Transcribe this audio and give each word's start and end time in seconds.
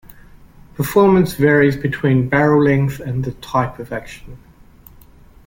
Performance 0.73 1.35
varies 1.35 1.77
between 1.77 2.27
barrel 2.27 2.63
length 2.63 2.99
and 2.99 3.23
the 3.23 3.33
type 3.33 3.77
of 3.77 3.93
action. 3.93 4.35